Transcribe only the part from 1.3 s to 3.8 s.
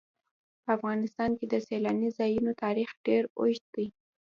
کې د سیلاني ځایونو تاریخ ډېر اوږد